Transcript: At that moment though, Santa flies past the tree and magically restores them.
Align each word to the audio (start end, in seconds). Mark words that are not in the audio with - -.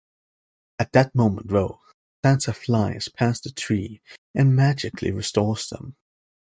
At 0.79 0.93
that 0.93 1.13
moment 1.13 1.49
though, 1.49 1.79
Santa 2.25 2.53
flies 2.53 3.07
past 3.07 3.43
the 3.43 3.51
tree 3.51 4.01
and 4.33 4.55
magically 4.55 5.11
restores 5.11 5.69
them. 5.69 5.95